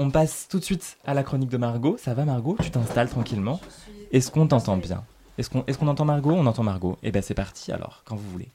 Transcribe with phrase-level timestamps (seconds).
[0.00, 1.96] On passe tout de suite à la chronique de Margot.
[1.98, 2.56] Ça va Margot?
[2.62, 3.60] Tu t'installes tranquillement.
[4.12, 5.02] Est-ce qu'on t'entend bien?
[5.38, 6.30] Est-ce qu'on entend Margot?
[6.30, 6.96] On entend Margot.
[7.02, 8.48] Eh bien c'est parti alors, quand vous voulez.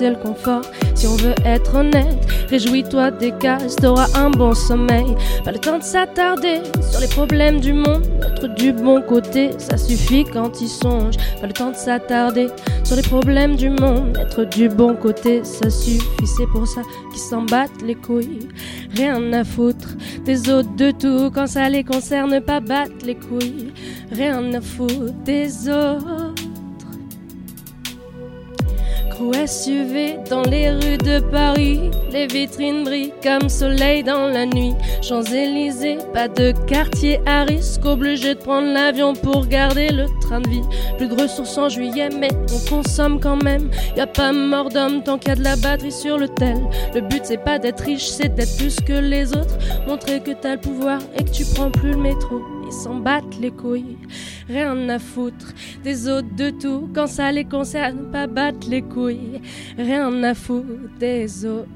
[0.00, 0.62] C'est le confort.
[0.94, 5.06] Si on veut être honnête, réjouis-toi des cases, t'auras un bon sommeil.
[5.44, 6.60] Pas le temps de s'attarder
[6.90, 11.16] sur les problèmes du monde, être du bon côté, ça suffit quand il songe.
[11.40, 12.48] Pas le temps de s'attarder
[12.84, 16.26] sur les problèmes du monde, être du bon côté, ça suffit.
[16.26, 16.82] C'est pour ça
[17.12, 18.48] qu'ils s'en battent les couilles.
[18.94, 23.72] Rien à foutre des autres de tout quand ça les concerne, pas battre les couilles.
[24.12, 26.29] Rien à foutre des autres.
[29.46, 31.90] SUV dans les rues de Paris.
[32.10, 34.72] Les vitrines brillent comme soleil dans la nuit.
[35.02, 37.84] Champs-Élysées, pas de quartier à risque.
[37.84, 40.62] Obligé de prendre l'avion pour garder le train de vie.
[40.96, 43.70] Plus de ressources en juillet, mais on consomme quand même.
[43.96, 46.58] Y a pas mort d'homme tant qu'il y a de la batterie sur le tel.
[46.94, 49.58] Le but c'est pas d'être riche, c'est d'être plus que les autres.
[49.86, 53.50] Montrer que t'as le pouvoir et que tu prends plus le métro s'en battent les
[53.50, 53.96] couilles.
[54.50, 59.40] Rien à foutre des autres de tout quand ça les concerne, pas battre les couilles.
[59.78, 61.68] Rien à foutre des autres.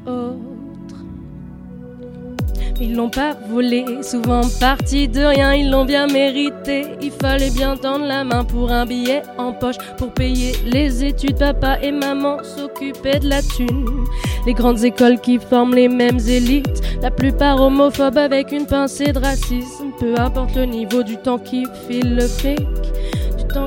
[2.87, 6.85] Ils l'ont pas volé, souvent parti de rien, ils l'ont bien mérité.
[7.01, 11.39] Il fallait bien tendre la main pour un billet en poche, pour payer les études.
[11.39, 14.05] Papa et maman s'occupaient de la thune.
[14.47, 19.19] Les grandes écoles qui forment les mêmes élites, la plupart homophobes avec une pincée de
[19.19, 19.91] racisme.
[19.99, 22.69] Peu importe le niveau du temps qui file le fric,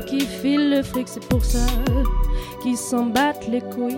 [0.05, 1.65] qui file le fric, c'est pour ça
[2.61, 3.95] qui s'en battent les couilles,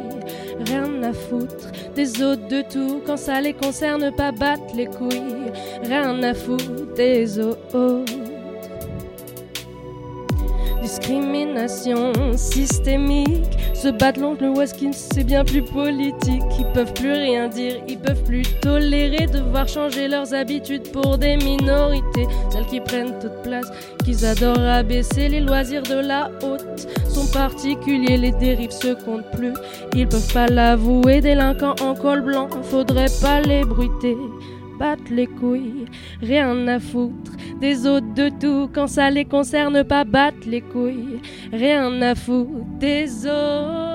[0.68, 5.52] rien à foutre des autres de tout quand ça les concerne pas battre les couilles,
[5.84, 8.06] rien à foutre des autres.
[10.82, 16.44] Discrimination systémique, se battre l'oncle Waskins, c'est bien plus politique.
[16.58, 21.38] Ils peuvent plus rien dire, ils peuvent plus tolérer devoir changer leurs habitudes pour des
[21.38, 23.70] minorités, celles qui prennent toute place,
[24.06, 26.88] qu'ils adorent abaisser les loisirs de la haute.
[27.08, 29.54] Sont particuliers, les dérives se comptent plus,
[29.94, 31.22] ils peuvent pas l'avouer.
[31.22, 34.16] Délinquants en col blanc, faudrait pas les bruiter
[34.80, 35.86] battre les couilles,
[36.22, 41.20] rien à foutre des autres de tout quand ça les concerne pas battre les couilles,
[41.52, 43.89] rien à foutre des autres.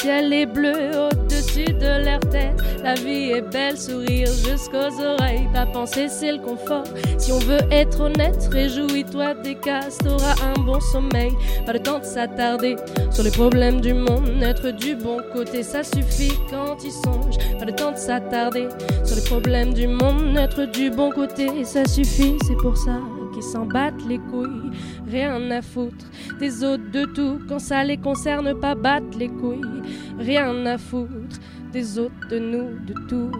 [0.00, 5.66] Ciel est bleu au-dessus de leur tête, la vie est belle, sourire jusqu'aux oreilles, pas
[5.66, 6.84] penser c'est le confort.
[7.18, 11.32] Si on veut être honnête, réjouis-toi des t'auras un bon sommeil,
[11.66, 12.76] pas le temps de s'attarder
[13.10, 17.66] sur les problèmes du monde, être du bon côté, ça suffit quand il songe, pas
[17.66, 18.68] le temps de s'attarder
[19.04, 23.00] sur les problèmes du monde, être du bon côté, ça suffit, c'est pour ça
[23.42, 24.70] s'en battent les couilles,
[25.06, 26.06] rien à foutre
[26.38, 29.82] des autres de tout quand ça les concerne pas battre les couilles,
[30.18, 31.38] rien à foutre
[31.72, 33.30] des autres de nous de tout.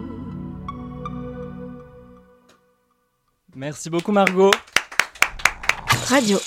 [3.55, 4.51] Merci beaucoup Margot.
[6.07, 6.37] Radio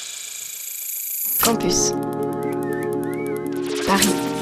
[1.43, 1.93] Campus
[3.87, 4.34] Paris